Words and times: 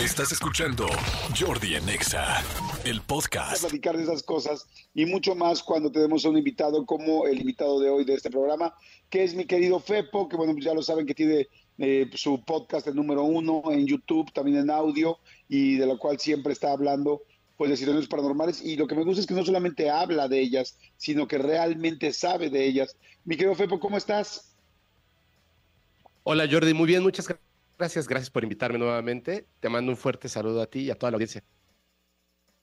Estás 0.00 0.32
escuchando 0.32 0.88
Jordi 1.38 1.76
Anexa, 1.76 2.42
el 2.84 2.98
a 2.98 3.02
podcast. 3.02 3.60
platicar 3.60 3.96
de 3.96 4.02
esas 4.02 4.24
cosas 4.24 4.66
y 4.92 5.06
mucho 5.06 5.36
más 5.36 5.62
cuando 5.62 5.92
tenemos 5.92 6.24
a 6.24 6.30
un 6.30 6.36
invitado 6.36 6.84
como 6.84 7.28
el 7.28 7.38
invitado 7.38 7.78
de 7.78 7.90
hoy 7.90 8.04
de 8.04 8.14
este 8.14 8.28
programa, 8.28 8.74
que 9.08 9.22
es 9.22 9.36
mi 9.36 9.44
querido 9.44 9.78
Fepo, 9.78 10.28
que 10.28 10.36
bueno, 10.36 10.52
pues 10.52 10.64
ya 10.64 10.74
lo 10.74 10.82
saben 10.82 11.06
que 11.06 11.14
tiene 11.14 11.46
eh, 11.78 12.10
su 12.14 12.42
podcast 12.44 12.88
el 12.88 12.96
número 12.96 13.22
uno 13.22 13.62
en 13.70 13.86
YouTube, 13.86 14.32
también 14.32 14.56
en 14.56 14.70
audio, 14.70 15.18
y 15.48 15.76
de 15.76 15.86
lo 15.86 15.96
cual 15.96 16.18
siempre 16.18 16.52
está 16.52 16.72
hablando 16.72 17.22
pues 17.56 17.70
de 17.70 17.76
situaciones 17.76 18.08
paranormales 18.08 18.62
y 18.64 18.74
lo 18.74 18.88
que 18.88 18.96
me 18.96 19.04
gusta 19.04 19.20
es 19.20 19.28
que 19.28 19.34
no 19.34 19.44
solamente 19.44 19.90
habla 19.90 20.26
de 20.26 20.40
ellas, 20.40 20.76
sino 20.96 21.28
que 21.28 21.38
realmente 21.38 22.12
sabe 22.12 22.50
de 22.50 22.66
ellas. 22.66 22.96
Mi 23.24 23.36
querido 23.36 23.54
Fepo, 23.54 23.78
¿cómo 23.78 23.96
estás? 23.96 24.56
Hola 26.24 26.48
Jordi, 26.50 26.74
muy 26.74 26.88
bien, 26.88 27.04
muchas 27.04 27.28
gracias, 27.28 27.53
gracias 27.76 28.30
por 28.30 28.42
invitarme 28.42 28.78
nuevamente. 28.78 29.46
Te 29.60 29.68
mando 29.68 29.92
un 29.92 29.96
fuerte 29.96 30.28
saludo 30.28 30.62
a 30.62 30.66
ti 30.66 30.80
y 30.80 30.90
a 30.90 30.94
toda 30.94 31.10
la 31.10 31.16
audiencia. 31.16 31.44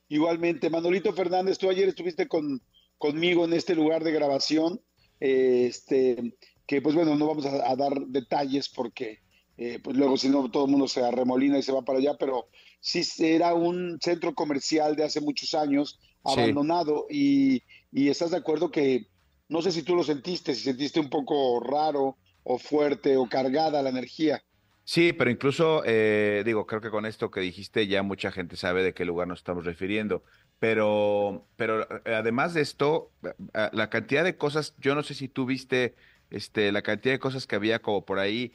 Igualmente, 0.10 0.70
Manolito 0.70 1.14
Fernández, 1.14 1.58
tú 1.58 1.70
ayer 1.70 1.88
estuviste 1.88 2.28
con, 2.28 2.62
conmigo 2.98 3.46
en 3.46 3.54
este 3.54 3.76
lugar 3.76 4.04
de 4.04 4.12
grabación, 4.12 4.82
eh, 5.20 5.68
este, 5.70 6.36
que 6.66 6.82
pues 6.82 6.96
bueno, 6.96 7.16
no 7.16 7.28
vamos 7.28 7.46
a, 7.46 7.70
a 7.70 7.76
dar 7.76 7.94
detalles 8.08 8.68
porque 8.70 9.20
eh, 9.58 9.80
pues 9.84 9.96
luego 9.96 10.18
si 10.18 10.28
no 10.28 10.50
todo 10.50 10.66
el 10.66 10.72
mundo 10.72 10.88
se 10.88 11.04
arremolina 11.04 11.58
y 11.58 11.64
se 11.64 11.72
va 11.72 11.84
para 11.84 12.00
allá, 12.00 12.18
pero 12.20 12.48
sí 12.80 13.04
era 13.20 13.54
un 13.54 14.00
centro 14.02 14.34
comercial 14.34 14.96
de 14.96 15.04
hace 15.04 15.22
muchos 15.22 15.54
años, 15.54 16.00
Sí. 16.24 16.40
abandonado, 16.40 17.08
y, 17.10 17.64
y 17.92 18.10
estás 18.10 18.30
de 18.30 18.38
acuerdo 18.38 18.70
que, 18.70 19.08
no 19.50 19.62
sé 19.64 19.72
si 19.72 19.82
tú 19.82 19.96
lo 19.96 20.04
sentiste, 20.04 20.54
si 20.54 20.62
sentiste 20.62 21.00
un 21.00 21.10
poco 21.10 21.60
raro 21.60 22.18
o 22.44 22.60
fuerte 22.60 23.18
o 23.18 23.28
cargada 23.28 23.82
la 23.82 23.90
energía. 23.90 24.44
Sí, 24.84 25.14
pero 25.14 25.30
incluso, 25.32 25.84
eh, 25.86 26.44
digo, 26.46 26.66
creo 26.66 26.82
que 26.82 26.90
con 26.90 27.06
esto 27.06 27.32
que 27.32 27.40
dijiste 27.40 27.88
ya 27.88 28.04
mucha 28.04 28.32
gente 28.32 28.58
sabe 28.58 28.84
de 28.84 28.94
qué 28.94 29.06
lugar 29.06 29.28
nos 29.28 29.40
estamos 29.40 29.64
refiriendo. 29.66 30.24
Pero, 30.62 31.48
pero 31.56 31.82
eh, 32.06 32.14
además 32.16 32.54
de 32.54 32.62
esto, 32.62 33.12
eh, 33.24 33.34
eh, 33.56 33.70
la 33.74 33.90
cantidad 33.90 34.24
de 34.24 34.38
cosas, 34.38 34.76
yo 34.80 34.94
no 34.94 35.02
sé 35.02 35.16
si 35.16 35.28
tú 35.28 35.48
viste 35.48 35.96
este, 36.30 36.72
la 36.72 36.84
cantidad 36.84 37.16
de 37.16 37.20
cosas 37.20 37.48
que 37.48 37.56
había 37.56 37.80
como 37.82 38.06
por 38.06 38.20
ahí, 38.20 38.54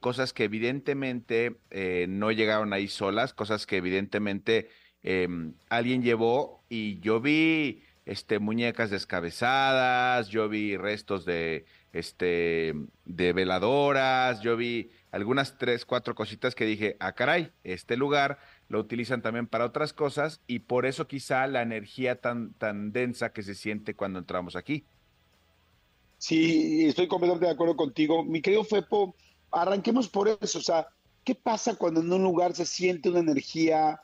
cosas 0.00 0.32
que 0.32 0.44
evidentemente 0.44 1.56
no 2.08 2.30
llegaron 2.30 2.72
ahí 2.72 2.88
solas, 2.88 3.32
cosas 3.34 3.66
que 3.66 3.78
evidentemente 3.78 4.68
em, 5.02 5.54
alguien 5.70 6.02
llevó 6.02 6.64
y 6.68 7.00
yo 7.00 7.20
vi 7.20 7.82
este, 8.06 8.38
muñecas 8.38 8.90
descabezadas, 8.90 10.28
yo 10.28 10.48
vi 10.48 10.76
restos 10.76 11.24
de, 11.24 11.66
este, 11.92 12.74
de 13.04 13.32
veladoras, 13.32 14.40
yo 14.42 14.56
vi 14.56 14.90
algunas 15.16 15.56
tres, 15.58 15.84
cuatro 15.84 16.14
cositas 16.14 16.54
que 16.54 16.64
dije, 16.64 16.96
ah, 17.00 17.12
caray, 17.12 17.50
este 17.64 17.96
lugar 17.96 18.38
lo 18.68 18.78
utilizan 18.78 19.22
también 19.22 19.46
para 19.46 19.64
otras 19.64 19.92
cosas 19.92 20.42
y 20.46 20.60
por 20.60 20.86
eso 20.86 21.08
quizá 21.08 21.46
la 21.46 21.62
energía 21.62 22.20
tan, 22.20 22.52
tan 22.54 22.92
densa 22.92 23.32
que 23.32 23.42
se 23.42 23.54
siente 23.54 23.94
cuando 23.94 24.18
entramos 24.18 24.56
aquí. 24.56 24.84
Sí, 26.18 26.86
estoy 26.86 27.08
completamente 27.08 27.46
de 27.46 27.52
acuerdo 27.52 27.76
contigo. 27.76 28.24
Mi 28.24 28.42
querido 28.42 28.64
Fepo, 28.64 29.14
arranquemos 29.50 30.08
por 30.08 30.28
eso. 30.28 30.58
O 30.58 30.62
sea, 30.62 30.86
¿qué 31.24 31.34
pasa 31.34 31.76
cuando 31.76 32.00
en 32.00 32.12
un 32.12 32.22
lugar 32.22 32.54
se 32.54 32.66
siente 32.66 33.08
una 33.08 33.20
energía 33.20 33.98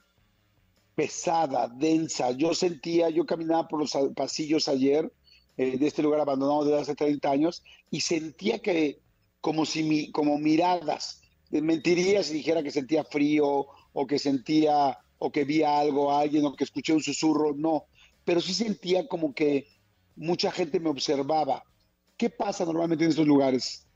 pesada, 0.95 1.69
densa? 1.69 2.31
Yo 2.33 2.55
sentía, 2.55 3.11
yo 3.11 3.27
caminaba 3.27 3.69
por 3.69 3.81
los 3.81 3.97
pasillos 4.15 4.67
ayer 4.69 5.13
eh, 5.59 5.77
de 5.77 5.87
este 5.87 6.03
lugar 6.03 6.21
abandonado 6.21 6.65
desde 6.65 6.81
hace 6.81 6.95
30 6.95 7.31
años 7.31 7.63
y 7.91 8.01
sentía 8.01 8.61
que 8.61 9.02
como 9.43 9.67
si 9.67 10.11
como 10.13 10.39
miradas, 10.39 11.21
mentiría 11.51 12.23
si 12.23 12.33
dijera 12.33 12.63
que 12.63 12.71
sentía 12.71 13.05
frío 13.05 13.67
o 13.93 14.07
que 14.07 14.19
sentía 14.19 14.99
o 15.19 15.31
que 15.31 15.45
vi 15.45 15.63
algo 15.63 16.11
a 16.11 16.21
alguien 16.21 16.47
o 16.47 16.57
que 16.57 16.65
escuché 16.65 16.95
un 16.95 17.03
susurro, 17.03 17.53
no, 17.55 17.85
pero 18.25 18.41
sí 18.41 18.55
sentía 18.55 19.07
como 19.07 19.35
que 19.35 19.67
mucha 20.17 20.51
gente 20.51 20.81
me 20.81 20.89
observaba. 20.89 21.65
¿Qué 22.17 22.31
pasa 22.31 22.65
normalmente 22.65 23.05
en 23.05 23.11
estos 23.11 23.27
lugares? 23.27 23.87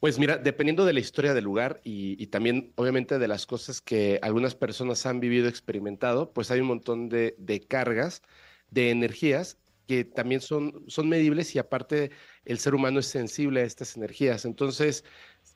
Pues 0.00 0.18
mira, 0.18 0.38
dependiendo 0.38 0.84
de 0.84 0.92
la 0.92 1.00
historia 1.00 1.34
del 1.34 1.44
lugar 1.44 1.80
y, 1.82 2.22
y 2.22 2.28
también 2.28 2.72
obviamente 2.76 3.18
de 3.18 3.26
las 3.26 3.44
cosas 3.44 3.80
que 3.80 4.20
algunas 4.22 4.54
personas 4.54 5.04
han 5.06 5.18
vivido, 5.18 5.48
experimentado, 5.48 6.32
pues 6.32 6.52
hay 6.52 6.60
un 6.60 6.68
montón 6.68 7.08
de, 7.08 7.34
de 7.38 7.60
cargas, 7.60 8.22
de 8.70 8.90
energías 8.90 9.58
que 9.88 10.04
también 10.04 10.40
son, 10.42 10.84
son 10.88 11.08
medibles 11.08 11.54
y 11.56 11.58
aparte 11.58 12.12
el 12.44 12.58
ser 12.60 12.74
humano 12.76 13.00
es 13.00 13.06
sensible 13.06 13.62
a 13.62 13.64
estas 13.64 13.96
energías. 13.96 14.44
Entonces, 14.44 15.04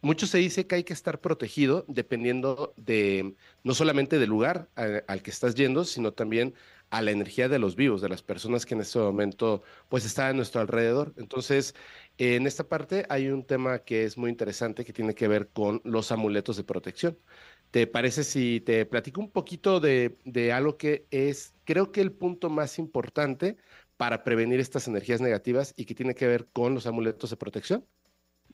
mucho 0.01 0.27
se 0.27 0.39
dice 0.39 0.67
que 0.67 0.77
hay 0.77 0.85
que 0.85 0.93
estar 0.95 1.21
protegido 1.21 1.85
dependiendo 1.89 2.75
de 2.77 3.37
no 3.63 3.75
solamente 3.75 4.19
del 4.19 4.31
lugar 4.31 4.71
al 4.75 5.23
que 5.23 5.31
estás 5.31 5.55
yendo, 5.55 5.85
sino 5.85 6.13
también 6.15 6.55
a 6.91 7.03
la 7.03 7.11
energía 7.11 7.49
de 7.49 7.59
los 7.59 7.77
vivos, 7.77 8.03
de 8.03 8.09
las 8.09 8.23
personas 8.23 8.67
que 8.67 8.75
en 8.75 8.81
este 8.83 8.99
momento 8.99 9.63
pues 9.89 10.05
están 10.05 10.29
a 10.31 10.33
nuestro 10.35 10.61
alrededor. 10.61 11.15
Entonces, 11.17 11.75
en 12.19 12.47
esta 12.47 12.69
parte 12.69 13.07
hay 13.09 13.29
un 13.29 13.47
tema 13.47 13.81
que 13.81 14.05
es 14.05 14.19
muy 14.19 14.31
interesante 14.31 14.85
que 14.85 14.93
tiene 14.93 15.15
que 15.15 15.29
ver 15.29 15.51
con 15.53 15.81
los 15.85 16.13
amuletos 16.13 16.57
de 16.57 16.65
protección. 16.65 17.19
¿Te 17.71 17.87
parece 17.87 18.25
si 18.25 18.61
te 18.61 18.85
platico 18.87 19.21
un 19.21 19.31
poquito 19.33 19.81
de, 19.81 20.19
de 20.25 20.53
algo 20.53 20.77
que 20.77 21.07
es, 21.11 21.55
creo 21.65 21.91
que 21.93 22.03
el 22.03 22.13
punto 22.13 22.51
más 22.51 22.79
importante 22.79 23.57
para 23.97 24.25
prevenir 24.25 24.61
estas 24.61 24.89
energías 24.89 25.21
negativas 25.21 25.75
y 25.77 25.85
que 25.85 25.95
tiene 25.95 26.15
que 26.15 26.27
ver 26.27 26.49
con 26.53 26.75
los 26.75 26.87
amuletos 26.87 27.31
de 27.31 27.37
protección? 27.37 27.87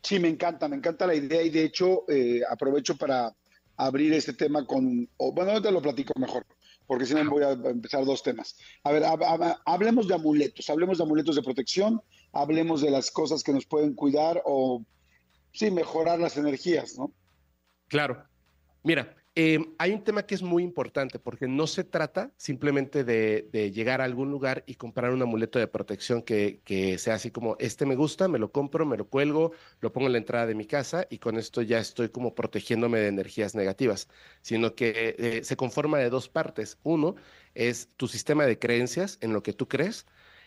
Sí, 0.03 0.19
me 0.19 0.29
encanta, 0.29 0.69
me 0.69 0.77
encanta 0.77 1.07
la 1.07 1.15
idea 1.15 1.43
y 1.43 1.51
de 1.51 1.65
hecho 1.65 2.05
eh, 2.09 2.43
aprovecho 2.49 2.97
para 2.97 3.35
abrir 3.77 4.13
este 4.13 4.33
tema 4.33 4.67
con, 4.67 5.09
bueno, 5.19 5.53
ahorita 5.53 5.71
lo 5.71 5.83
platico 5.83 6.13
mejor, 6.19 6.47
porque 6.87 7.07
si 7.07 7.15
no 7.15 7.29
voy 7.31 7.45
a 7.45 7.53
empezar 7.53 8.05
dos 8.05 8.23
temas. 8.23 8.57
A 8.85 8.93
ver, 8.93 9.03
hab- 9.03 9.25
hab- 9.25 9.61
hablemos 9.65 10.07
de 10.09 10.15
amuletos, 10.15 10.69
hablemos 10.71 10.99
de 10.99 11.05
amuletos 11.05 11.37
de 11.37 11.43
protección, 11.43 12.01
hablemos 12.33 12.81
de 12.83 12.91
las 12.91 13.11
cosas 13.11 13.43
que 13.43 13.53
nos 13.53 13.67
pueden 13.67 13.95
cuidar 13.95 14.43
o, 14.45 14.85
sí, 15.53 15.71
mejorar 15.71 16.19
las 16.19 16.37
energías, 16.37 16.97
¿no? 16.99 17.13
Claro. 17.89 18.25
Mira, 18.85 19.17
eh, 19.41 19.61
hay 19.79 19.93
un 19.93 20.03
tema 20.03 20.25
que 20.27 20.35
es 20.35 20.43
muy 20.43 20.65
importante 20.65 21.21
porque 21.21 21.47
no 21.47 21.69
se 21.69 21.85
trata 21.85 22.33
simplemente 22.37 23.05
de, 23.05 23.49
llegar 23.73 24.01
a 24.01 24.05
algún 24.05 24.33
lugar 24.33 24.65
y 24.67 24.75
comprar 24.75 25.13
un 25.13 25.23
amuleto 25.23 25.61
de 25.61 25.69
protección 25.69 26.23
que, 26.23 26.61
sea 26.99 27.15
así 27.15 27.31
como, 27.31 27.57
este 27.61 27.87
me 27.87 27.95
gusta, 27.95 28.27
me 28.27 28.41
lo 28.41 28.51
compro, 28.51 28.85
me 28.85 28.97
lo 28.97 29.09
cuelgo, 29.09 29.53
lo 29.81 29.93
pongo 29.93 30.09
en 30.09 30.15
la 30.15 30.19
entrada 30.19 30.47
de 30.47 30.57
mi 30.57 30.67
casa 30.67 31.07
y 31.09 31.19
con 31.19 31.37
esto 31.39 31.63
ya 31.63 31.79
estoy 31.79 32.09
como 32.09 32.35
protegiéndome 32.35 32.99
de 32.99 33.07
energías 33.07 33.55
negativas, 33.55 34.09
sino 34.43 34.75
que 34.75 35.15
eh, 35.17 35.45
se 35.45 35.57
conforma 35.57 35.99
de 35.99 36.11
dos 36.11 36.29
partes. 36.29 36.79
Uno 36.83 37.15
es 37.55 37.95
tu 37.97 38.09
sistema 38.09 38.45
de 38.45 38.59
creencias 38.59 39.19
en 39.21 39.33
lo 39.33 39.45
que 39.45 39.53
tú 39.53 39.69
crees 39.69 40.05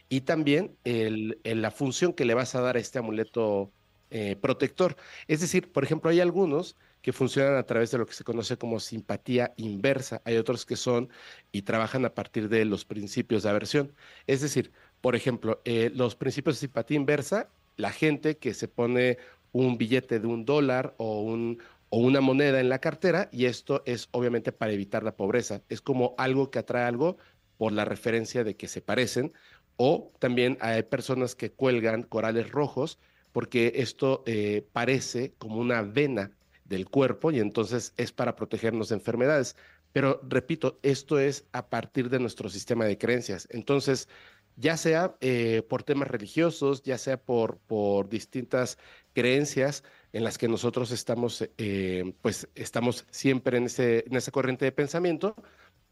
y 0.10 0.22
también 0.22 0.78
el- 0.84 1.40
la 1.46 1.72
función 1.72 2.12
que 2.14 2.26
le 2.26 2.34
vas 2.34 2.56
a 2.56 2.62
dar 2.62 2.76
a 2.76 2.80
este 2.80 3.00
amuleto 3.00 3.74
eh, 4.10 4.36
protector. 4.36 4.98
Es 5.28 5.40
decir, 5.40 5.72
por 5.72 5.84
ejemplo, 5.86 6.10
hay 6.10 6.20
algunos 6.20 6.76
que 7.02 7.14
funcionan 7.14 7.56
a 7.56 7.64
través 7.64 7.92
de 7.92 7.98
lo 7.98 8.06
que 8.06 8.14
se 8.14 8.24
conoce 8.24 8.58
como 8.58 8.80
simpatía 8.80 9.54
inversa. 9.58 10.22
Hay 10.26 10.38
otros 10.38 10.66
que 10.66 10.76
son 10.76 11.10
y 11.52 11.64
trabajan 11.64 12.06
a 12.06 12.14
partir 12.14 12.50
de 12.50 12.66
los 12.66 12.86
principios 12.86 13.44
de 13.44 13.50
aversión. 13.50 13.94
Es 14.28 14.42
decir, 14.42 14.72
por 15.02 15.16
ejemplo, 15.16 15.62
eh, 15.66 15.92
los 15.94 16.16
principios 16.16 16.58
de 16.58 16.62
simpatía 16.62 16.98
inversa, 16.98 17.50
la 17.78 17.92
gente 17.92 18.38
que 18.38 18.54
se 18.54 18.68
pone 18.68 19.18
un 19.52 19.78
billete 19.78 20.20
de 20.20 20.28
un 20.28 20.46
dólar 20.46 20.94
o, 20.98 21.22
un, 21.22 21.62
o 21.90 21.98
una 21.98 22.22
moneda 22.22 22.60
en 22.60 22.70
la 22.70 22.80
cartera, 22.80 23.30
y 23.32 23.46
esto 23.46 23.84
es 23.86 24.08
obviamente 24.12 24.52
para 24.52 24.72
evitar 24.72 25.04
la 25.04 25.16
pobreza. 25.16 25.62
Es 25.70 25.82
como 25.82 26.16
algo 26.18 26.52
que 26.52 26.60
atrae 26.60 26.86
algo 26.86 27.18
por 27.58 27.74
la 27.74 27.86
referencia 27.86 28.44
de 28.44 28.56
que 28.56 28.68
se 28.68 28.82
parecen, 28.82 29.34
o 29.78 30.12
también 30.20 30.58
hay 30.62 30.84
personas 30.84 31.36
que 31.36 31.52
cuelgan 31.52 32.04
corales 32.04 32.52
rojos 32.52 33.00
porque 33.32 33.74
esto 33.76 34.24
eh, 34.26 34.68
parece 34.74 35.34
como 35.38 35.60
una 35.60 35.82
vena 35.82 36.32
del 36.72 36.90
cuerpo 36.90 37.32
y 37.32 37.40
entonces 37.40 37.94
es 37.98 38.12
para 38.12 38.36
protegernos 38.36 38.90
de 38.90 38.96
enfermedades. 38.96 39.56
Pero 39.94 40.22
repito, 40.28 40.80
esto 40.82 41.20
es 41.20 41.46
a 41.52 41.70
partir 41.70 42.10
de 42.10 42.20
nuestro 42.20 42.50
sistema 42.50 42.86
de 42.86 42.98
creencias. 42.98 43.48
Entonces, 43.52 44.08
ya 44.56 44.78
sea 44.78 45.16
eh, 45.22 45.64
por 45.70 45.84
temas 45.84 46.08
religiosos, 46.08 46.82
ya 46.84 46.98
sea 46.98 47.22
por, 47.22 47.60
por 47.60 48.10
distintas 48.10 48.78
creencias 49.14 49.84
en 50.14 50.24
las 50.24 50.38
que 50.38 50.48
nosotros 50.48 50.92
estamos, 50.92 51.48
eh, 51.58 52.14
pues 52.22 52.50
estamos 52.56 53.06
siempre 53.12 53.58
en, 53.58 53.66
ese, 53.66 54.06
en 54.08 54.16
esa 54.16 54.32
corriente 54.32 54.66
de 54.66 54.72
pensamiento, 54.72 55.36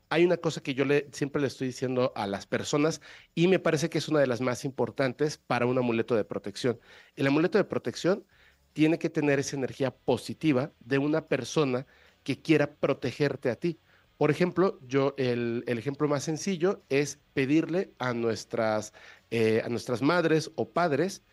hay 0.09 0.25
una 0.25 0.37
cosa 0.37 0.61
que 0.61 0.73
yo 0.73 0.85
le, 0.85 1.07
siempre 1.11 1.41
le 1.41 1.47
estoy 1.47 1.67
diciendo 1.67 2.11
a 2.15 2.25
las 2.27 2.47
personas 2.47 2.99
y 3.35 3.47
me 3.47 3.59
parece 3.59 3.89
que 3.89 3.99
es 3.99 4.09
una 4.09 4.19
de 4.19 4.27
las 4.27 4.41
más 4.41 4.65
importantes 4.65 5.37
para 5.37 5.65
un 5.67 5.77
amuleto 5.77 6.15
de 6.15 6.25
protección. 6.25 6.79
El 7.15 7.27
amuleto 7.27 7.57
de 7.57 7.63
protección 7.63 8.25
tiene 8.73 8.99
que 8.99 9.09
tener 9.09 9.39
esa 9.39 9.55
energía 9.55 9.91
positiva 9.91 10.71
de 10.79 10.97
una 10.97 11.27
persona 11.27 11.85
que 12.23 12.41
quiera 12.41 12.75
protegerte 12.75 13.49
a 13.49 13.55
ti. 13.55 13.79
Por 14.17 14.31
ejemplo, 14.31 14.79
yo 14.85 15.13
el, 15.17 15.63
el 15.67 15.77
ejemplo 15.77 16.07
más 16.07 16.23
sencillo 16.23 16.83
es 16.89 17.19
pedirle 17.33 17.91
a 17.99 18.13
nuestras, 18.13 18.93
eh, 19.31 19.61
a 19.63 19.69
nuestras 19.69 20.01
madres 20.01 20.51
o 20.55 20.69
padres 20.69 21.23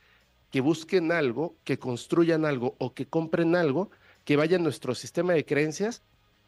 que 0.50 0.60
busquen 0.60 1.10
algo, 1.10 1.56
que 1.64 1.78
construyan 1.78 2.44
algo 2.44 2.76
o 2.78 2.94
que 2.94 3.06
compren 3.06 3.56
algo 3.56 3.90
que 4.24 4.36
vaya 4.36 4.56
a 4.56 4.60
nuestro 4.60 4.94
sistema 4.94 5.32
de 5.32 5.44
creencias 5.44 6.02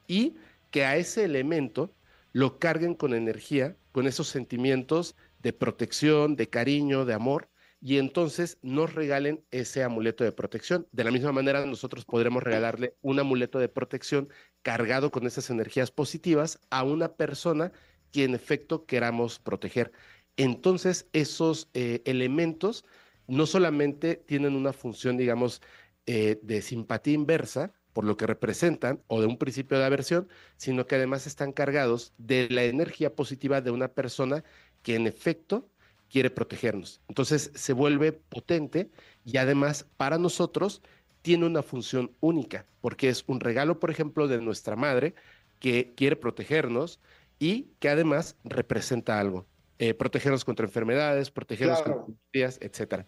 y 0.06 0.36
que 0.70 0.84
a 0.84 0.96
ese 0.96 1.24
elemento 1.24 1.92
lo 2.32 2.58
carguen 2.58 2.94
con 2.94 3.14
energía, 3.14 3.76
con 3.92 4.06
esos 4.06 4.28
sentimientos 4.28 5.16
de 5.42 5.52
protección, 5.52 6.36
de 6.36 6.48
cariño, 6.48 7.04
de 7.04 7.14
amor, 7.14 7.48
y 7.80 7.98
entonces 7.98 8.58
nos 8.62 8.94
regalen 8.94 9.44
ese 9.50 9.84
amuleto 9.84 10.24
de 10.24 10.32
protección. 10.32 10.86
De 10.92 11.04
la 11.04 11.10
misma 11.10 11.32
manera, 11.32 11.64
nosotros 11.64 12.04
podremos 12.04 12.42
regalarle 12.42 12.96
un 13.02 13.20
amuleto 13.20 13.58
de 13.58 13.68
protección 13.68 14.28
cargado 14.62 15.10
con 15.10 15.26
esas 15.26 15.50
energías 15.50 15.90
positivas 15.90 16.58
a 16.70 16.82
una 16.82 17.14
persona 17.14 17.72
que 18.10 18.24
en 18.24 18.34
efecto 18.34 18.84
queramos 18.84 19.38
proteger. 19.38 19.92
Entonces, 20.36 21.08
esos 21.12 21.68
eh, 21.74 22.02
elementos 22.04 22.84
no 23.26 23.46
solamente 23.46 24.16
tienen 24.16 24.56
una 24.56 24.72
función, 24.72 25.16
digamos, 25.16 25.62
eh, 26.06 26.40
de 26.42 26.62
simpatía 26.62 27.14
inversa, 27.14 27.72
por 27.92 28.04
lo 28.04 28.16
que 28.16 28.26
representan, 28.26 29.02
o 29.08 29.20
de 29.20 29.26
un 29.26 29.38
principio 29.38 29.78
de 29.78 29.84
aversión, 29.84 30.28
sino 30.56 30.86
que 30.86 30.94
además 30.96 31.26
están 31.26 31.52
cargados 31.52 32.14
de 32.18 32.48
la 32.50 32.64
energía 32.64 33.14
positiva 33.14 33.60
de 33.60 33.70
una 33.70 33.88
persona 33.88 34.44
que 34.82 34.94
en 34.94 35.06
efecto 35.06 35.68
quiere 36.10 36.30
protegernos. 36.30 37.00
Entonces 37.08 37.50
se 37.54 37.72
vuelve 37.72 38.12
potente 38.12 38.90
y 39.24 39.36
además 39.36 39.86
para 39.96 40.18
nosotros 40.18 40.82
tiene 41.22 41.46
una 41.46 41.62
función 41.62 42.12
única, 42.20 42.66
porque 42.80 43.08
es 43.08 43.24
un 43.26 43.40
regalo, 43.40 43.80
por 43.80 43.90
ejemplo, 43.90 44.28
de 44.28 44.40
nuestra 44.40 44.76
madre 44.76 45.14
que 45.60 45.92
quiere 45.96 46.16
protegernos 46.16 47.00
y 47.38 47.68
que 47.80 47.88
además 47.88 48.36
representa 48.44 49.20
algo. 49.20 49.46
Eh, 49.78 49.94
protegernos 49.94 50.44
contra 50.44 50.66
enfermedades, 50.66 51.30
protegernos 51.30 51.82
contra 51.82 52.04
enfermedades, 52.06 52.58
etcétera. 52.60 53.06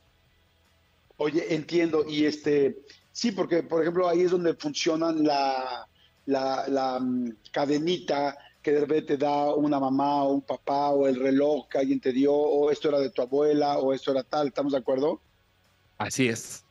Oye, 1.16 1.54
entiendo. 1.54 2.04
Y 2.08 2.24
este, 2.24 2.78
sí, 3.12 3.32
porque, 3.32 3.62
por 3.62 3.82
ejemplo, 3.82 4.08
ahí 4.08 4.22
es 4.22 4.30
donde 4.30 4.54
funcionan 4.54 5.24
la, 5.24 5.88
la, 6.26 6.68
la 6.68 7.00
mm, 7.00 7.36
cadenita 7.50 8.38
que 8.62 8.72
de 8.72 8.80
repente 8.80 9.16
te 9.16 9.24
da 9.24 9.54
una 9.54 9.80
mamá 9.80 10.24
o 10.24 10.34
un 10.34 10.42
papá 10.42 10.90
o 10.90 11.06
el 11.06 11.18
reloj 11.18 11.68
que 11.68 11.78
alguien 11.78 12.00
te 12.00 12.12
dio 12.12 12.32
o 12.32 12.70
esto 12.70 12.88
era 12.88 12.98
de 12.98 13.10
tu 13.10 13.22
abuela 13.22 13.78
o 13.78 13.92
esto 13.92 14.10
era 14.10 14.22
tal, 14.22 14.48
¿estamos 14.48 14.72
de 14.72 14.78
acuerdo? 14.78 15.20
Así 15.98 16.28
es. 16.28 16.64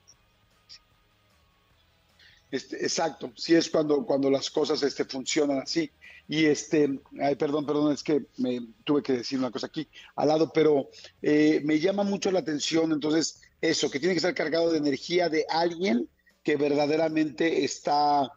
Este, 2.52 2.78
exacto, 2.78 3.32
sí 3.36 3.56
es 3.56 3.70
cuando, 3.70 4.06
cuando 4.06 4.30
las 4.30 4.50
cosas 4.50 4.82
este, 4.84 5.06
funcionan 5.06 5.60
así. 5.60 5.92
Y 6.28 6.46
este, 6.46 7.00
ay, 7.22 7.36
perdón, 7.36 7.66
perdón, 7.66 7.92
es 7.92 8.04
que 8.04 8.26
me 8.38 8.62
tuve 8.84 9.02
que 9.02 9.14
decir 9.14 9.40
una 9.40 9.50
cosa 9.50 9.66
aquí 9.66 9.88
al 10.16 10.28
lado, 10.28 10.52
pero 10.54 10.90
eh, 11.24 11.62
me 11.66 11.80
llama 11.80 12.04
mucho 12.04 12.32
la 12.32 12.40
atención, 12.40 12.92
entonces, 12.92 13.42
eso, 13.62 13.90
que 13.90 14.00
tiene 14.00 14.14
que 14.14 14.20
estar 14.20 14.36
cargado 14.36 14.72
de 14.72 14.78
energía 14.78 15.28
de 15.28 15.46
alguien 15.50 16.08
que 16.44 16.56
verdaderamente 16.56 17.64
está 17.66 18.32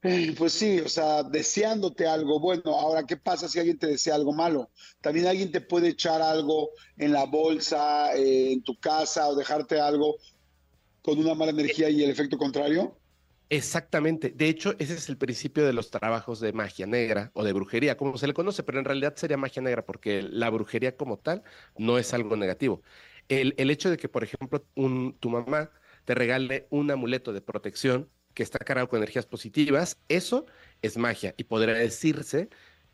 pues 0.00 0.52
sí, 0.52 0.80
o 0.80 0.88
sea, 0.88 1.22
deseándote 1.22 2.06
algo 2.06 2.40
bueno. 2.40 2.78
Ahora, 2.78 3.04
¿qué 3.04 3.16
pasa 3.16 3.48
si 3.48 3.58
alguien 3.58 3.78
te 3.78 3.86
desea 3.86 4.14
algo 4.14 4.32
malo? 4.32 4.70
También 5.00 5.26
alguien 5.26 5.52
te 5.52 5.60
puede 5.60 5.88
echar 5.88 6.22
algo 6.22 6.70
en 6.96 7.12
la 7.12 7.24
bolsa, 7.24 8.14
eh, 8.16 8.52
en 8.52 8.62
tu 8.62 8.78
casa 8.78 9.28
o 9.28 9.34
dejarte 9.34 9.80
algo 9.80 10.16
con 11.02 11.18
una 11.18 11.34
mala 11.34 11.50
energía 11.50 11.90
y 11.90 12.02
el 12.02 12.10
efecto 12.10 12.38
contrario. 12.38 12.96
Exactamente. 13.50 14.30
De 14.30 14.48
hecho, 14.48 14.74
ese 14.78 14.94
es 14.94 15.08
el 15.08 15.18
principio 15.18 15.66
de 15.66 15.72
los 15.72 15.90
trabajos 15.90 16.38
de 16.40 16.52
magia 16.52 16.86
negra 16.86 17.32
o 17.34 17.42
de 17.42 17.52
brujería, 17.52 17.96
como 17.96 18.16
se 18.16 18.28
le 18.28 18.32
conoce, 18.32 18.62
pero 18.62 18.78
en 18.78 18.84
realidad 18.84 19.16
sería 19.16 19.36
magia 19.36 19.60
negra 19.60 19.84
porque 19.84 20.22
la 20.22 20.48
brujería 20.50 20.96
como 20.96 21.18
tal 21.18 21.42
no 21.76 21.98
es 21.98 22.14
algo 22.14 22.36
negativo. 22.36 22.82
El, 23.28 23.54
hecho 23.70 23.90
de 23.90 23.96
que, 23.96 24.08
por 24.08 24.24
ejemplo, 24.24 24.60
tu 25.20 25.30
mamá 25.30 25.70
te 26.04 26.14
regale 26.14 26.66
un 26.70 26.90
amuleto 26.90 27.32
de 27.32 27.40
protección 27.40 28.08
que 28.34 28.42
está 28.42 28.58
cargado 28.58 28.88
con 28.88 28.98
energías 28.98 29.26
positivas, 29.26 29.98
eso 30.08 30.46
es 30.82 30.96
magia 30.96 31.34
y 31.36 31.44
podría 31.44 31.74
decirse 31.74 32.48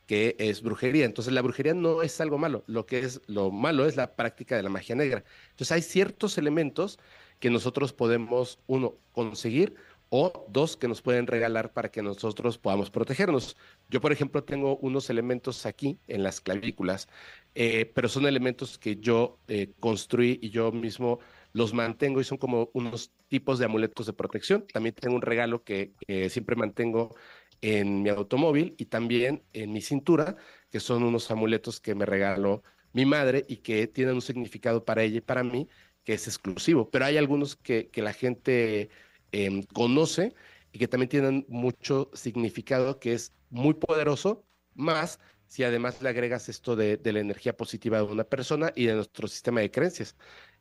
que 0.06 0.36
es 0.38 0.62
brujería. 0.62 1.04
Entonces 1.04 1.32
la 1.32 1.42
brujería 1.42 1.74
no 1.74 2.02
es 2.02 2.20
algo 2.20 2.38
malo, 2.38 2.64
lo 2.66 2.86
que 2.86 3.00
es 3.00 3.20
lo 3.26 3.50
malo 3.50 3.86
es 3.86 3.96
la 3.96 4.14
práctica 4.16 4.56
de 4.56 4.62
la 4.62 4.70
magia 4.70 4.94
negra. 4.94 5.24
Entonces 5.50 5.72
hay 5.72 5.82
ciertos 5.82 6.38
elementos 6.38 6.98
que 7.40 7.50
nosotros 7.50 7.92
podemos, 7.92 8.60
uno, 8.66 8.94
conseguir 9.12 9.74
o 10.08 10.46
dos, 10.48 10.76
que 10.76 10.86
nos 10.88 11.02
pueden 11.02 11.26
regalar 11.26 11.72
para 11.72 11.90
que 11.90 12.00
nosotros 12.02 12.58
podamos 12.58 12.90
protegernos. 12.90 13.56
Yo, 13.88 14.00
por 14.00 14.12
ejemplo, 14.12 14.44
tengo 14.44 14.76
unos 14.78 15.10
elementos 15.10 15.66
aquí 15.66 15.98
en 16.06 16.22
las 16.22 16.40
clavículas, 16.40 17.08
eh, 17.54 17.90
pero 17.94 18.08
son 18.08 18.26
elementos 18.26 18.78
que 18.78 18.96
yo 18.96 19.38
eh, 19.48 19.72
construí 19.80 20.38
y 20.40 20.50
yo 20.50 20.70
mismo 20.70 21.18
los 21.56 21.72
mantengo 21.72 22.20
y 22.20 22.24
son 22.24 22.36
como 22.36 22.68
unos 22.74 23.12
tipos 23.28 23.58
de 23.58 23.64
amuletos 23.64 24.04
de 24.04 24.12
protección. 24.12 24.66
También 24.70 24.94
tengo 24.94 25.16
un 25.16 25.22
regalo 25.22 25.64
que, 25.64 25.94
siempre 26.28 26.54
mantengo 26.54 27.16
en 27.62 28.02
mi 28.02 28.10
automóvil 28.10 28.74
y 28.76 28.84
también 28.86 29.42
en 29.54 29.72
mi 29.72 29.80
cintura, 29.80 30.36
que 30.70 30.80
son 30.80 31.02
unos 31.02 31.30
amuletos 31.30 31.80
que 31.80 31.94
me 31.94 32.04
regaló 32.04 32.62
mi 32.92 33.06
madre 33.06 33.46
y 33.48 33.58
que 33.58 33.86
tienen 33.86 34.16
un 34.16 34.20
significado 34.20 34.84
para 34.84 35.02
ella 35.02 35.16
y 35.16 35.20
para 35.22 35.42
mí 35.44 35.66
que 36.04 36.12
es 36.12 36.26
exclusivo. 36.26 36.90
Pero 36.90 37.06
hay 37.06 37.16
algunos 37.16 37.56
que, 37.56 37.90
la 37.94 38.12
gente 38.12 38.90
em, 39.32 39.62
conoce 39.62 40.34
y 40.72 40.78
que 40.78 40.88
también 40.88 41.08
tienen 41.08 41.46
mucho 41.48 42.10
significado, 42.12 43.00
que 43.00 43.14
es 43.14 43.32
muy 43.48 43.72
poderoso, 43.72 44.44
más 44.74 45.20
si 45.46 45.64
además 45.64 46.02
le 46.02 46.10
agregas 46.10 46.50
esto 46.50 46.76
de, 46.76 46.98
de, 46.98 47.12
la 47.12 47.20
energía 47.20 47.56
positiva 47.56 47.98
de 47.98 48.04
una 48.04 48.24
persona 48.24 48.72
y 48.76 48.86
de 48.86 48.94
nuestro 48.94 49.26
sistema 49.28 49.60
de 49.60 49.70
creencias 49.70 50.16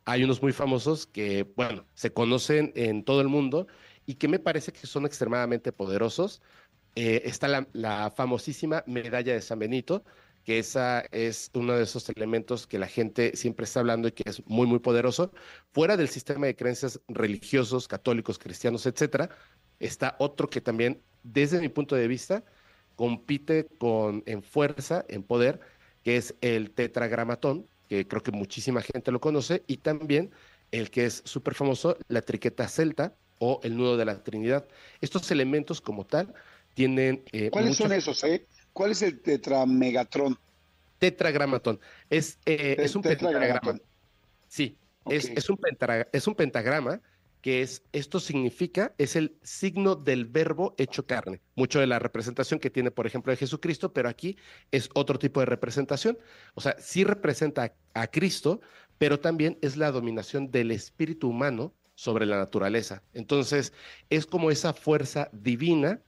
hay 0.06 0.24
unos 0.24 0.40
muy 0.40 0.52
famosos 0.52 1.06
que, 1.06 1.42
bueno, 1.56 1.84
se 1.94 2.12
conocen 2.12 2.72
en 2.76 3.04
todo 3.04 3.20
el 3.20 3.28
mundo 3.28 3.66
y 4.06 4.14
que 4.14 4.28
me 4.28 4.38
parece 4.38 4.72
que 4.72 4.86
son 4.86 5.04
extremadamente 5.04 5.72
poderosos. 5.72 6.42
Eh, 6.94 7.22
está 7.24 7.48
la, 7.48 8.10
famosísima 8.16 8.84
medalla 8.86 9.34
de 9.34 9.42
San 9.42 9.58
Benito, 9.58 10.04
que 10.44 10.60
esa 10.60 11.00
es 11.10 11.50
uno 11.54 11.74
de 11.74 11.82
esos 11.82 12.08
elementos 12.08 12.68
que 12.68 12.78
la 12.78 12.86
gente 12.86 13.36
siempre 13.36 13.64
está 13.64 13.80
hablando 13.80 14.06
y 14.06 14.12
que 14.12 14.30
es 14.30 14.46
muy, 14.46 14.68
muy 14.68 14.78
poderoso. 14.78 15.32
Fuera 15.72 15.96
del 15.96 16.08
sistema 16.08 16.46
de 16.46 16.54
creencias 16.54 17.00
religiosos, 17.08 17.88
católicos, 17.88 18.38
cristianos, 18.38 18.86
etcétera, 18.86 19.30
está 19.80 20.14
otro 20.20 20.48
que 20.48 20.60
también, 20.60 21.02
desde 21.24 21.60
mi 21.60 21.68
punto 21.68 21.96
de 21.96 22.06
vista, 22.06 22.44
compite 22.94 23.66
con, 23.78 24.22
en 24.26 24.42
fuerza, 24.44 25.04
en 25.08 25.24
poder, 25.24 25.58
que 26.04 26.16
es 26.16 26.36
el 26.40 26.70
tetragramatón, 26.70 27.66
que 27.88 28.06
creo 28.06 28.22
que 28.22 28.32
muchísima 28.32 28.82
gente 28.82 29.10
lo 29.12 29.20
conoce, 29.20 29.62
y 29.66 29.78
también 29.78 30.30
el 30.72 30.90
que 30.90 31.06
es 31.06 31.22
súper 31.24 31.54
famoso, 31.54 31.96
la 32.08 32.22
triqueta 32.22 32.68
celta 32.68 33.14
o 33.38 33.60
el 33.62 33.76
nudo 33.76 33.96
de 33.96 34.04
la 34.04 34.22
Trinidad. 34.22 34.66
Estos 35.00 35.30
elementos 35.30 35.80
como 35.80 36.04
tal 36.04 36.34
tienen... 36.74 37.22
Eh, 37.32 37.50
¿Cuáles 37.50 37.76
son 37.76 37.92
esos? 37.92 38.22
Eh? 38.24 38.46
¿Cuál 38.72 38.92
es 38.92 39.02
el 39.02 39.20
tetramegatron? 39.20 40.38
Tetragramatón. 40.98 41.78
Es, 42.10 42.38
eh, 42.46 42.76
es 42.78 42.96
un 42.96 43.02
pentagrama. 43.02 43.78
Sí, 44.48 44.76
es, 45.08 45.30
es, 45.30 45.50
un 45.50 45.58
es 46.12 46.26
un 46.26 46.34
pentagrama 46.34 47.00
que 47.46 47.62
es, 47.62 47.84
esto 47.92 48.18
significa, 48.18 48.92
es 48.98 49.14
el 49.14 49.38
signo 49.44 49.94
del 49.94 50.24
verbo 50.24 50.74
hecho 50.78 51.06
carne. 51.06 51.40
Mucho 51.54 51.78
de 51.78 51.86
la 51.86 52.00
representación 52.00 52.58
que 52.58 52.70
tiene, 52.70 52.90
por 52.90 53.06
ejemplo, 53.06 53.30
de 53.30 53.36
Jesucristo, 53.36 53.92
pero 53.92 54.08
aquí 54.08 54.36
es 54.72 54.90
otro 54.94 55.16
tipo 55.16 55.38
de 55.38 55.46
representación. 55.46 56.18
O 56.54 56.60
sea, 56.60 56.74
sí 56.80 57.04
representa 57.04 57.72
a, 57.94 58.06
Cristo, 58.08 58.60
pero 58.98 59.20
también 59.20 59.58
es 59.62 59.76
la 59.76 59.92
dominación 59.92 60.50
del 60.50 60.72
espíritu 60.72 61.28
humano 61.28 61.72
sobre 61.94 62.26
la 62.26 62.36
naturaleza. 62.36 63.04
Entonces, 63.12 63.72
es 64.10 64.26
como 64.26 64.50
esa 64.50 64.72
fuerza 64.72 65.30
divina 65.32 66.02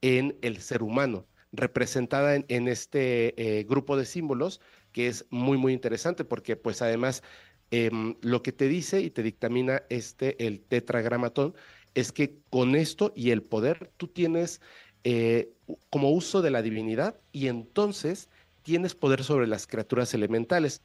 en 0.00 0.38
el 0.42 0.60
ser 0.60 0.82
humano, 0.82 1.28
representada 1.52 2.34
en, 2.34 2.66
este 2.66 3.60
eh, 3.60 3.62
grupo 3.62 3.96
de 3.96 4.06
símbolos, 4.06 4.60
que 4.90 5.06
es 5.06 5.24
muy, 5.30 5.56
muy 5.56 5.72
interesante, 5.72 6.24
porque 6.24 6.56
pues 6.56 6.82
además 6.82 7.22
Em, 7.70 8.16
lo 8.20 8.42
que 8.42 8.52
te 8.52 8.66
dice 8.66 9.00
y 9.00 9.10
te 9.10 9.22
dictamina 9.22 9.82
este, 9.88 10.46
el 10.46 10.60
tetragramatón, 10.60 11.54
es 11.94 12.12
que 12.12 12.36
con 12.50 12.74
esto 12.74 13.12
y 13.14 13.30
el 13.30 13.42
poder 13.42 13.90
tú 13.96 14.08
tienes 14.08 14.60
eh, 15.04 15.50
como 15.88 16.10
uso 16.10 16.42
de 16.42 16.50
la 16.50 16.62
divinidad 16.62 17.16
y 17.32 17.46
entonces 17.48 18.28
tienes 18.62 18.94
poder 18.94 19.24
sobre 19.24 19.46
las 19.46 19.66
criaturas 19.66 20.14
elementales, 20.14 20.82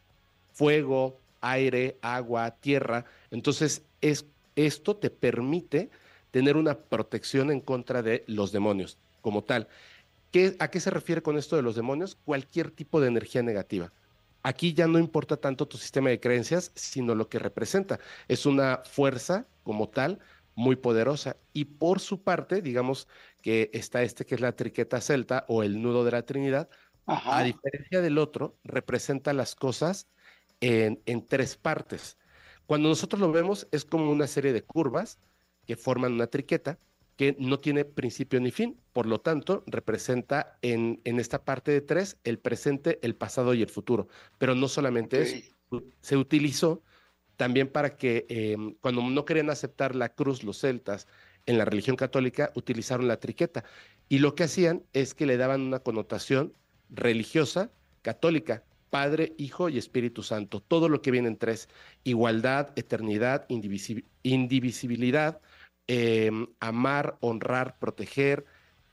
fuego, 0.53 1.19
aire, 1.41 1.97
agua, 2.01 2.51
tierra. 2.51 3.05
Entonces 3.31 3.83
es, 4.01 4.25
esto 4.55 4.95
te 4.95 5.09
permite 5.09 5.89
tener 6.31 6.55
una 6.57 6.77
protección 6.77 7.51
en 7.51 7.61
contra 7.61 8.01
de 8.01 8.23
los 8.27 8.51
demonios 8.51 8.97
como 9.21 9.43
tal. 9.43 9.67
¿Qué, 10.31 10.55
¿A 10.59 10.69
qué 10.69 10.79
se 10.79 10.89
refiere 10.89 11.21
con 11.21 11.37
esto 11.37 11.55
de 11.55 11.61
los 11.61 11.75
demonios? 11.75 12.15
Cualquier 12.25 12.71
tipo 12.71 13.01
de 13.01 13.07
energía 13.07 13.41
negativa. 13.41 13.91
Aquí 14.47 14.75
ya 14.75 14.85
no 14.85 14.99
importa 14.99 15.37
tanto 15.37 15.67
tu 15.67 15.75
sistema 15.77 16.11
de 16.11 16.19
creencias, 16.19 16.71
sino 16.75 17.15
lo 17.15 17.29
que 17.29 17.39
representa. 17.39 17.99
Es 18.27 18.45
una 18.45 18.83
fuerza 18.85 19.47
como 19.63 19.89
tal 19.89 20.19
muy 20.53 20.75
poderosa. 20.75 21.37
Y 21.51 21.65
por 21.65 21.99
su 21.99 22.21
parte, 22.21 22.61
digamos 22.61 23.07
que 23.41 23.71
está 23.73 24.03
este 24.03 24.23
que 24.23 24.35
es 24.35 24.41
la 24.41 24.55
triqueta 24.55 25.01
celta 25.01 25.45
o 25.47 25.63
el 25.63 25.81
nudo 25.81 26.05
de 26.05 26.11
la 26.11 26.27
Trinidad, 26.27 26.69
a 27.07 27.41
diferencia 27.41 28.01
del 28.01 28.19
otro, 28.19 28.59
representa 28.63 29.33
las 29.33 29.55
cosas 29.55 30.09
en, 30.61 31.01
en 31.07 31.25
tres 31.25 31.57
partes. 31.57 32.19
Cuando 32.67 32.87
nosotros 32.89 33.19
lo 33.19 33.31
vemos 33.31 33.67
es 33.71 33.83
como 33.83 34.11
una 34.11 34.27
serie 34.27 34.53
de 34.53 34.63
curvas 34.63 35.17
que 35.65 35.75
forman 35.75 36.13
una 36.13 36.27
triqueta 36.27 36.77
que 37.15 37.35
no 37.39 37.59
tiene 37.59 37.85
principio 37.85 38.39
ni 38.39 38.51
fin, 38.51 38.77
por 38.91 39.05
lo 39.05 39.21
tanto, 39.21 39.63
representa 39.67 40.57
en, 40.61 41.01
en 41.05 41.19
esta 41.19 41.45
parte 41.45 41.71
de 41.71 41.81
tres 41.81 42.17
el 42.23 42.39
presente, 42.39 42.99
el 43.01 43.15
pasado 43.15 43.53
y 43.53 43.61
el 43.61 43.69
futuro. 43.69 44.07
Pero 44.37 44.55
no 44.55 44.67
solamente 44.67 45.21
eso, 45.21 45.53
se 46.01 46.17
utilizó 46.17 46.83
también 47.37 47.67
para 47.67 47.97
que 47.97 48.25
em, 48.29 48.75
cuando 48.81 49.01
no 49.01 49.25
querían 49.25 49.49
aceptar 49.49 49.95
la 49.95 50.09
cruz 50.09 50.43
los 50.43 50.59
celtas 50.59 51.07
en 51.45 51.57
la 51.57 51.65
religión 51.65 51.95
católica, 51.95 52.51
utilizaron 52.55 53.07
la 53.07 53.19
triqueta. 53.19 53.63
Y 54.09 54.19
lo 54.19 54.35
que 54.35 54.43
hacían 54.43 54.83
es 54.93 55.13
que 55.13 55.25
le 55.25 55.37
daban 55.37 55.61
una 55.61 55.79
connotación 55.79 56.53
religiosa, 56.89 57.71
católica, 58.01 58.63
Padre, 58.89 59.33
Hijo 59.37 59.69
y 59.69 59.77
Espíritu 59.77 60.23
Santo. 60.23 60.61
Todo 60.61 60.89
lo 60.89 61.01
que 61.01 61.11
viene 61.11 61.27
en 61.27 61.37
tres, 61.37 61.69
igualdad, 62.03 62.71
eternidad, 62.75 63.45
indivisibilidad, 63.49 65.41
em, 65.87 66.47
amar, 66.59 67.17
honrar, 67.19 67.77
proteger. 67.79 68.45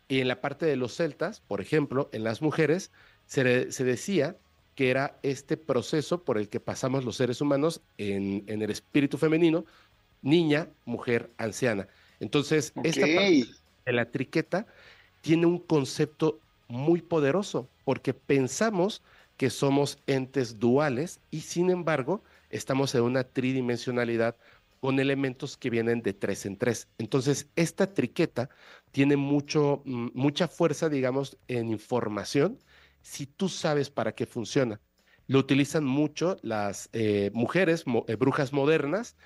Y 0.09 0.21
en 0.21 0.29
la 0.29 0.41
parte 0.41 0.67
de 0.67 0.77
los 0.77 0.97
celtas, 0.97 1.41
por 1.41 1.61
ejemplo, 1.61 2.09
en 2.13 2.25
las 2.25 2.43
mujeres, 2.43 2.91
se, 3.27 3.73
se 3.73 3.85
decía 3.85 4.37
que 4.75 4.91
era 4.91 5.19
este 5.23 5.57
proceso 5.57 6.23
por 6.25 6.39
el 6.39 6.49
que 6.49 6.61
pasamos 6.61 7.05
los 7.05 7.17
seres 7.17 7.41
humanos 7.41 7.81
en, 7.99 8.45
el 8.47 8.71
espíritu 8.71 9.19
femenino, 9.19 9.65
niña, 10.23 10.69
mujer, 10.85 11.31
anciana. 11.37 11.89
Entonces, 12.21 12.73
esta 12.83 13.07
parte 13.07 13.47
de 13.85 13.93
la 13.93 14.11
triqueta 14.11 14.67
tiene 15.21 15.47
un 15.47 15.59
concepto 15.59 16.39
muy 16.69 17.03
poderoso, 17.03 17.69
porque 17.85 18.15
pensamos 18.15 19.03
que 19.37 19.51
somos 19.51 19.99
entes 20.07 20.59
duales 20.59 21.21
y 21.31 21.41
sin 21.41 21.71
embargo 21.71 22.23
estamos 22.51 22.95
en 22.95 23.03
una 23.03 23.25
tridimensionalidad 23.25 24.37
con 24.83 24.99
elementos 24.99 25.57
que 25.57 25.71
vienen 25.71 26.03
de 26.03 26.13
tres 26.13 26.45
en 26.45 26.59
tres. 26.59 26.89
Entonces, 26.99 27.49
esta 27.55 27.95
triqueta 27.95 28.51
tiene 28.91 29.17
mucho, 29.17 29.83
mm, 29.85 30.09
mucha 30.13 30.49
fuerza, 30.49 30.89
digamos, 30.89 31.39
en 31.47 31.71
información 31.71 32.59
si 33.01 33.27
tú 33.27 33.49
sabes 33.49 33.91
para 33.91 34.13
qué 34.17 34.27
funciona. 34.27 34.81
Lo 35.29 35.39
utilizan 35.39 35.85
mucho 35.85 36.37
las 36.43 36.89
eh, 36.93 37.31
mujeres, 37.33 37.85
eh, 38.09 38.17
brujas 38.17 38.53
modernas, 38.53 39.17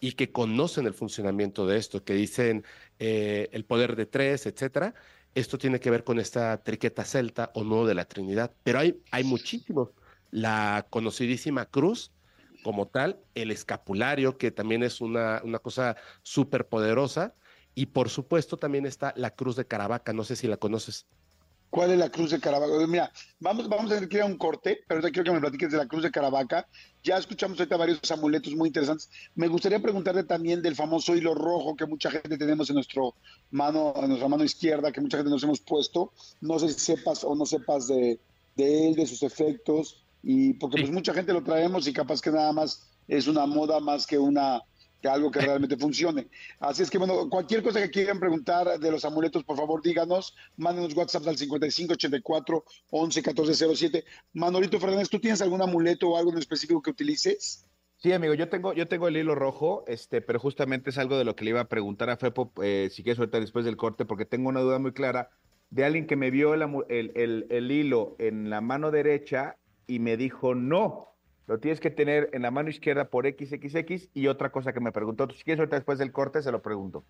y 0.00 0.12
que 0.12 0.30
conocen 0.32 0.86
el 0.86 0.94
funcionamiento 0.94 1.66
de 1.66 1.78
esto, 1.78 2.04
que 2.04 2.14
dicen 2.14 2.64
eh, 3.00 3.48
el 3.52 3.64
poder 3.64 3.96
de 3.96 4.06
tres, 4.06 4.46
etcétera. 4.46 4.94
Esto 5.34 5.58
tiene 5.58 5.80
que 5.80 5.90
ver 5.90 6.04
con 6.04 6.20
esta 6.20 6.62
triqueta 6.62 7.04
celta 7.04 7.50
o 7.54 7.64
no 7.64 7.84
de 7.84 7.94
la 7.94 8.06
Trinidad, 8.06 8.52
pero 8.62 8.78
hay, 8.78 9.02
hay 9.10 9.24
muchísimos. 9.24 9.90
La 10.30 10.86
conocidísima 10.90 11.66
cruz, 11.66 12.12
como 12.62 12.88
tal, 12.88 13.20
el 13.34 13.50
escapulario, 13.50 14.38
que 14.38 14.50
también 14.50 14.82
es 14.82 15.00
una, 15.00 15.40
una 15.44 15.58
cosa 15.58 15.96
súper 16.22 16.68
poderosa, 16.68 17.34
y 17.74 17.86
por 17.86 18.08
supuesto 18.08 18.56
también 18.56 18.86
está 18.86 19.12
la 19.16 19.34
cruz 19.34 19.56
de 19.56 19.66
Caravaca, 19.66 20.12
no 20.12 20.24
sé 20.24 20.36
si 20.36 20.46
la 20.46 20.56
conoces. 20.56 21.06
¿Cuál 21.70 21.92
es 21.92 21.98
la 21.98 22.10
cruz 22.10 22.32
de 22.32 22.40
Caravaca? 22.40 22.84
Mira, 22.88 23.12
vamos, 23.38 23.68
vamos 23.68 23.92
a 23.92 23.94
tener 23.94 24.12
ir 24.12 24.22
a 24.22 24.26
un 24.26 24.36
corte, 24.36 24.80
pero 24.88 24.98
ahorita 24.98 25.12
quiero 25.12 25.24
que 25.24 25.34
me 25.36 25.40
platiques 25.40 25.70
de 25.70 25.78
la 25.78 25.86
cruz 25.86 26.02
de 26.02 26.10
Caravaca. 26.10 26.66
Ya 27.04 27.16
escuchamos 27.16 27.60
ahorita 27.60 27.76
varios 27.76 28.10
amuletos 28.10 28.56
muy 28.56 28.66
interesantes. 28.68 29.08
Me 29.36 29.46
gustaría 29.46 29.78
preguntarte 29.78 30.24
también 30.24 30.62
del 30.62 30.74
famoso 30.74 31.14
hilo 31.14 31.32
rojo 31.32 31.76
que 31.76 31.86
mucha 31.86 32.10
gente 32.10 32.36
tenemos 32.36 32.68
en, 32.70 32.74
nuestro 32.74 33.14
mano, 33.52 33.94
en 33.96 34.08
nuestra 34.08 34.26
mano 34.26 34.42
izquierda, 34.42 34.90
que 34.90 35.00
mucha 35.00 35.18
gente 35.18 35.30
nos 35.30 35.44
hemos 35.44 35.60
puesto. 35.60 36.12
No 36.40 36.58
sé 36.58 36.70
si 36.70 36.80
sepas 36.80 37.22
o 37.22 37.36
no 37.36 37.46
sepas 37.46 37.86
de, 37.86 38.18
él, 38.56 38.96
de 38.96 39.06
sus 39.06 39.22
efectos, 39.22 40.04
y 40.22 40.54
porque 40.54 40.80
pues 40.80 40.90
mucha 40.90 41.14
gente 41.14 41.32
lo 41.32 41.42
traemos 41.42 41.86
y 41.86 41.92
capaz 41.92 42.20
que 42.20 42.30
nada 42.30 42.52
más 42.52 42.90
es 43.08 43.26
una 43.26 43.46
moda 43.46 43.80
más 43.80 44.06
que 44.06 44.18
una 44.18 44.62
que 45.00 45.08
algo 45.08 45.30
que 45.30 45.40
realmente 45.40 45.76
funcione. 45.76 46.28
Así 46.58 46.82
es 46.82 46.90
que, 46.90 46.98
bueno, 46.98 47.28
cualquier 47.28 47.62
cosa 47.62 47.80
que 47.80 47.90
quieran 47.90 48.20
preguntar 48.20 48.78
de 48.78 48.90
los 48.90 49.04
amuletos, 49.04 49.44
por 49.44 49.56
favor, 49.56 49.82
díganos, 49.82 50.36
mándenos 50.56 50.94
WhatsApp 50.94 51.26
al 51.26 51.38
5584 51.38 52.64
11 52.90 53.20
1407. 53.20 54.04
Manolito 54.34 54.78
Fernández, 54.78 55.08
¿tú 55.08 55.18
tienes 55.18 55.40
algún 55.42 55.62
amuleto 55.62 56.10
o 56.10 56.16
algo 56.18 56.32
en 56.32 56.38
específico 56.38 56.82
que 56.82 56.90
utilices? 56.90 57.66
Sí, 57.96 58.12
amigo, 58.12 58.34
yo 58.34 58.48
tengo, 58.48 58.72
yo 58.72 58.88
tengo 58.88 59.08
el 59.08 59.16
hilo 59.16 59.34
rojo, 59.34 59.84
este, 59.86 60.22
pero 60.22 60.38
justamente 60.38 60.90
es 60.90 60.98
algo 60.98 61.18
de 61.18 61.24
lo 61.24 61.36
que 61.36 61.44
le 61.44 61.50
iba 61.50 61.60
a 61.60 61.68
preguntar 61.68 62.08
a 62.08 62.16
Fepo, 62.16 62.52
eh, 62.62 62.88
si 62.90 63.02
quieres 63.02 63.18
ahorita 63.18 63.40
después 63.40 63.64
del 63.64 63.76
corte, 63.76 64.06
porque 64.06 64.24
tengo 64.24 64.48
una 64.48 64.60
duda 64.60 64.78
muy 64.78 64.92
clara 64.92 65.30
de 65.68 65.84
alguien 65.84 66.06
que 66.06 66.16
me 66.16 66.30
vio 66.30 66.54
el 66.54 67.70
hilo 67.70 68.16
en 68.18 68.50
la 68.50 68.60
mano 68.60 68.90
derecha 68.90 69.59
y 69.90 69.98
me 69.98 70.16
dijo 70.16 70.54
no, 70.54 71.16
lo 71.48 71.58
tienes 71.58 71.80
que 71.80 71.90
tener 71.90 72.30
en 72.32 72.42
la 72.42 72.52
mano 72.52 72.70
izquierda 72.70 73.10
por 73.10 73.26
XXX 73.26 74.08
y 74.14 74.28
otra 74.28 74.52
cosa 74.52 74.72
que 74.72 74.78
me 74.78 74.92
preguntó, 74.92 75.28
si 75.30 75.42
quieres 75.42 75.58
ahorita 75.58 75.76
después 75.76 75.98
del 75.98 76.12
corte, 76.12 76.42
se 76.42 76.52
lo 76.52 76.62
pregunto. 76.62 77.04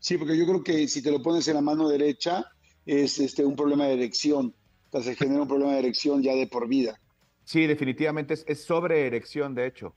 Sí, 0.00 0.18
porque 0.18 0.36
yo 0.36 0.46
creo 0.46 0.64
que 0.64 0.88
si 0.88 1.00
te 1.00 1.12
lo 1.12 1.22
pones 1.22 1.46
en 1.46 1.54
la 1.54 1.60
mano 1.60 1.88
derecha 1.88 2.44
es 2.84 3.20
este, 3.20 3.44
un 3.44 3.54
problema 3.54 3.86
de 3.86 3.94
erección, 3.94 4.52
o 4.90 4.90
sea, 4.90 5.00
se 5.00 5.14
genera 5.14 5.42
un 5.42 5.48
problema 5.48 5.74
de 5.74 5.78
erección 5.78 6.24
ya 6.24 6.34
de 6.34 6.48
por 6.48 6.66
vida. 6.66 7.00
Sí, 7.44 7.68
definitivamente 7.68 8.34
es, 8.34 8.64
sobre 8.64 9.06
erección, 9.06 9.54
de 9.54 9.68
hecho. 9.68 9.94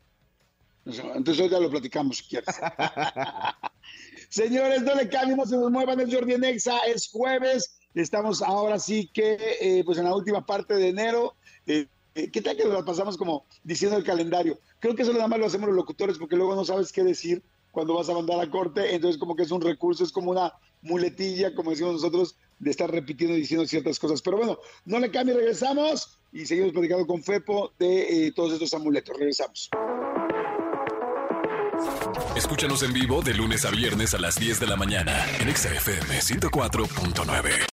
Entonces 0.85 1.39
hoy 1.39 1.49
ya 1.49 1.59
lo 1.59 1.71
platicamos 1.71 2.17
si 2.17 2.29
quieres. 2.29 2.55
Señores, 4.29 4.83
no 4.83 4.93
le 4.93 5.09
cambien, 5.09 5.37
no 5.37 5.45
se 5.47 5.57
nos 5.57 5.71
muevan, 5.71 5.99
el 5.99 6.13
Jordi 6.13 6.37
Nexa, 6.37 6.77
es 6.87 7.09
jueves, 7.11 7.78
estamos 7.95 8.41
ahora 8.41 8.79
sí 8.79 9.09
que 9.13 9.37
eh, 9.61 9.83
pues 9.85 9.97
en 9.97 10.05
la 10.05 10.15
última 10.15 10.45
parte 10.45 10.75
de 10.75 10.89
enero. 10.89 11.35
Eh, 11.65 11.87
eh, 12.15 12.29
¿Qué 12.31 12.41
tal 12.41 12.57
que 12.57 12.65
nos 12.65 12.83
pasamos 12.83 13.17
como 13.17 13.45
diciendo 13.63 13.97
el 13.97 14.03
calendario? 14.03 14.59
Creo 14.79 14.95
que 14.95 15.03
eso 15.03 15.13
nada 15.13 15.27
más 15.27 15.39
lo 15.39 15.45
hacemos 15.45 15.67
los 15.67 15.75
locutores 15.75 16.17
porque 16.17 16.35
luego 16.35 16.55
no 16.55 16.65
sabes 16.65 16.91
qué 16.91 17.03
decir 17.03 17.43
cuando 17.71 17.93
vas 17.93 18.09
a 18.09 18.13
mandar 18.13 18.39
a 18.39 18.49
corte, 18.49 18.95
entonces 18.95 19.19
como 19.19 19.35
que 19.35 19.43
es 19.43 19.51
un 19.51 19.61
recurso, 19.61 20.03
es 20.03 20.11
como 20.11 20.31
una 20.31 20.53
muletilla, 20.81 21.53
como 21.53 21.69
decimos 21.69 21.93
nosotros, 21.93 22.35
de 22.57 22.71
estar 22.71 22.89
repitiendo 22.89 23.37
y 23.37 23.41
diciendo 23.41 23.65
ciertas 23.67 23.99
cosas. 23.99 24.21
Pero 24.21 24.37
bueno, 24.37 24.57
no 24.85 24.99
le 24.99 25.11
cambie, 25.11 25.35
regresamos 25.35 26.17
y 26.33 26.45
seguimos 26.45 26.71
platicando 26.71 27.05
con 27.05 27.23
Fepo 27.23 27.73
de 27.77 28.33
todos 28.35 28.53
estos 28.53 28.73
amuletos. 28.73 29.15
Regresamos. 29.17 29.69
Escúchanos 32.35 32.83
en 32.83 32.93
vivo 32.93 33.21
de 33.21 33.33
lunes 33.33 33.65
a 33.65 33.71
viernes 33.71 34.13
a 34.13 34.19
las 34.19 34.35
10 34.35 34.59
de 34.59 34.67
la 34.67 34.75
mañana 34.75 35.25
en 35.39 35.55
XFM 35.55 36.19
104.9. 36.19 37.69